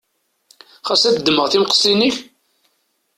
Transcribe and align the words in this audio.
Ɣas 0.87 1.03
ad 1.05 1.15
ddmeɣ 1.19 1.47
timqestin-inek? 1.49 2.15